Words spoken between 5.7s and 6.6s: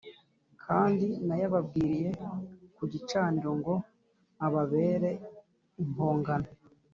impongano